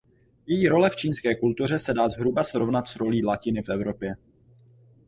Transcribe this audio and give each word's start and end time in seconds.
Její 0.45 0.67
role 0.67 0.89
v 0.89 0.95
čínské 0.95 1.35
kultuře 1.39 1.79
se 1.79 1.93
dá 1.93 2.09
zhruba 2.09 2.43
srovnat 2.43 2.87
s 2.87 2.95
rolí 2.95 3.25
latiny 3.25 3.63
v 3.63 3.69
Evropě. 3.69 4.15